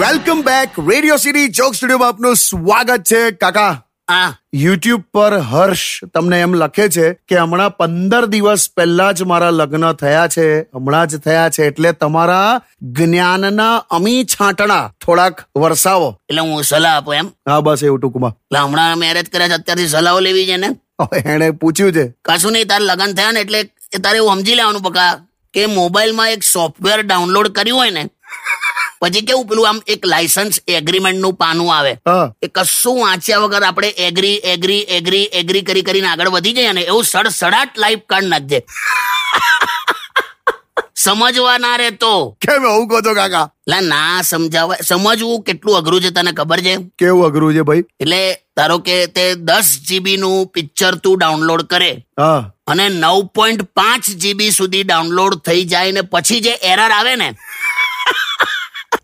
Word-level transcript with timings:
Welcome 0.00 0.40
back 0.46 0.74
Radio 0.88 1.16
City 1.16 1.48
jock 1.48 1.74
સ્ટુડિયોમાં 1.74 2.08
આપનું 2.08 2.36
સ્વાગત 2.36 3.02
છે. 3.02 3.20
કાકા 3.30 3.70
આ 4.08 4.28
યુટ્યુબ 4.54 5.02
પર 5.14 5.38
હર્ષ 5.50 6.04
તમને 6.14 6.40
એમ 6.40 6.54
લખે 6.54 6.88
છે 6.88 7.06
કે 7.28 7.36
હમણાં 7.36 7.76
પંદર 7.76 8.26
દિવસ 8.26 8.66
પહેલા 8.76 9.08
જ 9.12 9.22
મારા 9.22 9.50
લગ્ન 9.50 9.86
થયા 9.92 10.28
છે. 10.28 10.46
હમણાં 10.60 11.06
જ 11.06 11.20
થયા 11.26 11.48
છે 11.50 11.66
એટલે 11.66 11.92
તમારા 11.92 12.60
જ્ઞાનના 12.98 13.74
અમી 13.90 14.24
છાંટણા 14.24 14.84
થોડાક 15.06 15.42
વરસાવો. 15.56 16.10
એટલે 16.30 16.40
હું 16.40 16.64
સલાહ 16.64 16.96
આપું 16.96 17.14
એમ. 17.14 17.30
હા 17.48 17.60
બસ 17.60 17.82
એવું 17.82 18.00
ટૂંકમાં. 18.00 18.36
એટલે 18.36 18.58
હમણાં 18.58 18.98
મેરેજ 18.98 19.30
કર્યા 19.32 19.48
છે 19.48 19.54
અત્યારથી 19.54 19.88
સલાહો 19.88 20.20
લેવી 20.20 20.46
છે 20.46 20.56
ને. 20.56 20.70
એને 21.24 21.50
પૂછ્યું 21.50 21.92
છે. 21.92 22.04
કશું 22.24 22.52
નહીં 22.52 22.68
તારે 22.68 22.84
લગ્ન 22.84 23.12
થયા 23.14 23.32
ને 23.32 23.40
એટલે 23.40 23.60
એ 23.96 23.98
તારે 24.04 24.18
એવું 24.18 24.36
સમજી 24.36 24.54
લેવાનું 24.54 24.82
પકા 24.82 25.10
કે 25.54 25.66
મોબાઈલમાં 25.66 26.30
એક 26.30 26.42
સોફ્ટવેર 26.42 27.02
ડાઉનલોડ 27.02 27.48
કર્યું 27.48 27.78
હોય 27.80 27.90
ને 27.90 28.02
પછી 29.00 29.22
કેવું 29.22 29.46
પેલું 29.46 29.68
આમ 29.68 29.80
એક 29.86 30.06
લાયસન્સ 30.06 30.60
એગ્રીમેન્ટનું 30.68 31.36
પાનું 31.36 31.74
આવે. 31.74 31.92
એ 32.42 32.48
કશું 32.48 33.00
વાંચ્યા 33.00 33.38
વગર 33.38 33.64
આપણે 33.64 33.88
એગ્રી 33.88 34.36
એગ્રી 34.46 34.82
એગ્રી 34.90 35.24
એગ્રી 35.32 35.62
કરી 35.62 35.82
કરીને 35.82 36.08
આગળ 36.08 36.30
વધી 36.30 36.52
જઈએ 36.52 36.72
ને 36.72 36.82
એવું 36.82 37.04
સડસડાટ 37.04 37.76
લાઈફ 37.76 38.06
કાર્ડ 38.06 38.28
નાખજે 38.28 38.64
સમજવા 40.98 41.58
ના 41.58 41.90
તો. 41.98 42.36
કેમ 42.40 42.64
એવું 42.64 42.88
કહો 42.88 43.00
છો 43.00 43.14
કાકા? 43.14 43.46
એટલે 43.66 43.80
ના 43.88 44.22
સમજાવાય 44.22 44.82
સમજવું 44.82 45.42
કેટલું 45.42 45.78
અઘરું 45.78 46.00
છે 46.00 46.10
તને 46.10 46.32
ખબર 46.32 46.60
છે? 46.60 46.74
કેવું 46.98 47.26
અઘરું 47.26 47.54
છે 47.54 47.62
ભાઈ? 47.62 47.84
એટલે 48.00 48.20
ધારો 48.56 48.78
કે 48.78 48.96
તે 49.06 49.24
દસ 49.34 49.68
જીબી 49.88 50.16
નું 50.16 50.48
પિક્ચર 50.48 50.96
તું 50.96 51.18
ડાઉનલોડ 51.18 51.66
કરે. 51.66 51.90
હા. 52.18 52.50
અને 52.66 52.88
નવ 52.88 53.28
પોઈન્ટ 53.34 53.62
પાંચ 53.74 54.04
જીબી 54.16 54.50
સુધી 54.50 54.82
ડાઉનલોડ 54.82 55.38
થઈ 55.44 55.64
જાય 55.64 55.92
ને 55.92 56.02
પછી 56.02 56.40
જે 56.40 56.54
એરર 56.62 56.90
આવે 56.90 57.14
ને 57.16 57.28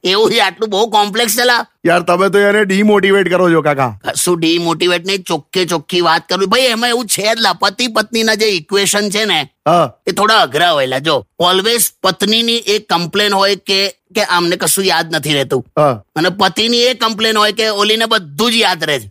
એવું 0.05 0.33
આટલું 0.44 0.70
બહુ 0.70 0.86
કોમ્પ્લેક્સ 0.86 1.36
ચલા 1.36 1.66
યાર 1.86 2.02
તમે 2.02 2.28
તો 2.28 2.38
એને 2.38 2.64
ડીમોટિવેટ 2.64 3.28
કરો 3.28 3.50
છો 3.52 3.62
કાકા. 3.62 3.98
શું 4.14 4.38
ડીમોટિવેટ 4.38 5.06
નહીં 5.06 5.22
ચોખ્ખે 5.22 5.64
ચોખ્ખી 5.64 6.00
વાત 6.00 6.28
કરવી 6.28 6.46
ભાઈ 6.46 6.61
એમાં 6.61 6.91
એવું 6.91 7.06
છે 7.06 7.34
જ 7.34 7.52
પતિ 7.61 7.88
પત્નીના 7.88 8.34
જે 8.34 8.48
ઇક્વેશન 8.48 9.11
છે 9.11 9.24
ને 9.24 9.41
એ 10.06 10.12
થોડા 10.12 10.41
અઘરા 10.41 10.70
હોયલા 10.70 10.98
જો 10.98 11.16
ઓલવેઝ 11.38 11.88
પત્નીની 12.02 12.56
એક 12.56 12.88
કમ્પ્લેન 12.88 13.34
હોય 13.34 13.56
કે 13.56 13.78
કે 14.14 14.22
આમને 14.24 14.56
કશું 14.56 14.84
યાદ 14.84 15.14
નથી 15.14 15.34
રહેતું. 15.34 15.64
અને 15.77 16.00
અને 16.16 16.28
પતિની 16.28 16.83
એ 16.83 16.94
કમ્પ્લેન 16.94 17.36
હોય 17.36 17.52
કે 17.52 17.68
ઓલીને 17.68 18.06
બધું 18.06 18.52
જ 18.52 18.56
યાદ 18.56 18.84
રહે 18.84 19.00
છે. 19.00 19.11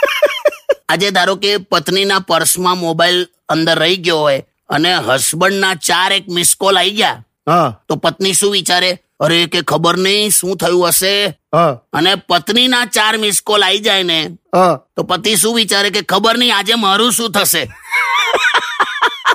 આજે 0.88 1.10
ધારો 1.10 1.36
કે 1.36 1.56
પત્નીના 1.58 2.18
પર્સમાં 2.18 2.78
મોબાઈલ 2.78 3.26
અંદર 3.48 3.78
રહી 3.78 3.96
ગયો 3.96 4.18
હોય 4.18 4.42
અને 4.68 4.96
હસબન્ડના 4.96 5.74
ચાર 5.74 6.12
એક 6.12 6.26
મિસ 6.28 6.56
કોલ 6.56 6.76
આવી 6.76 6.90
ગયા 6.90 7.22
હા. 7.48 7.80
તો 7.88 7.96
પત્ની 7.96 8.34
શું 8.34 8.52
વિચારે? 8.52 8.98
અરે 9.20 9.46
કે 9.46 9.60
ખબર 9.62 9.96
નહીં 9.96 10.30
શું 10.30 10.56
થયું 10.56 10.88
હશે? 10.88 11.14
અને 11.92 12.14
પત્નીના 12.28 12.84
ચાર 12.84 13.16
મિસ 13.16 13.40
કોલ 13.42 13.62
આવી 13.62 13.78
જાય 13.78 14.02
ને 14.02 14.18
તો 14.96 15.02
પતિ 15.02 15.36
શું 15.36 15.54
વિચારે 15.54 15.90
કે 15.90 16.02
ખબર 16.02 16.38
નહીં 16.38 16.56
આજે 16.56 16.74
મારું 16.74 17.12
શું 17.12 17.32
થશે? 17.32 17.62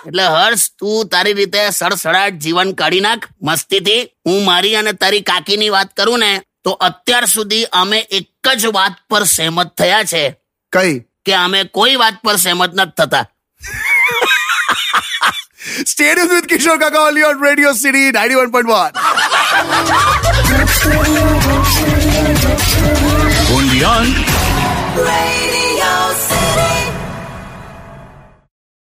એટલે 0.08 0.26
હર્ષ 0.26 0.72
તું 0.80 1.08
તારી 1.08 1.34
રીતે 1.34 1.62
સડસડાટ 1.70 2.42
જીવન 2.46 2.74
કાઢી 2.74 3.00
નાખ 3.00 3.30
મસ્તીથી. 3.42 4.02
હું 4.26 4.46
મારી 4.46 4.76
અને 4.76 4.94
તારી 4.94 5.22
કાકીની 5.22 5.70
વાત 5.70 5.94
કરું 5.98 6.20
ને 6.20 6.32
તો 6.64 6.72
અત્યાર 6.90 7.26
સુધી 7.26 7.64
અમે 7.74 8.00
એક 8.00 8.54
જ 8.58 8.74
વાત 8.80 8.98
પર 9.10 9.24
સહેમત 9.24 9.78
થયા 9.78 10.04
છે. 10.04 10.24
કઈ? 10.74 11.00
કે 11.26 11.34
અમે 11.34 11.64
કોઈ 11.64 11.96
વાત 11.96 12.22
પર 12.24 12.36
સહેમત 12.36 12.76
નથી 12.76 12.96
થતા. 12.98 13.26
Stadium 15.86 16.30
with 16.32 16.48
Kishore 16.50 16.80
Kaka 16.80 17.02
only 17.02 17.24
on 17.24 17.44
Radio 17.46 17.74
City 17.74 18.10
91.1 18.10 19.25
On 23.52 23.68
Beyond. 23.72 24.16
Radio. 24.96 25.55